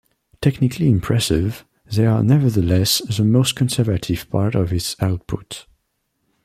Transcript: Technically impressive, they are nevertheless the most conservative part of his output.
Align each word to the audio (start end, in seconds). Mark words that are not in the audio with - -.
Technically 0.41 0.89
impressive, 0.89 1.63
they 1.85 2.07
are 2.07 2.23
nevertheless 2.23 3.01
the 3.15 3.23
most 3.23 3.55
conservative 3.55 4.27
part 4.31 4.55
of 4.55 4.71
his 4.71 4.95
output. 4.99 5.67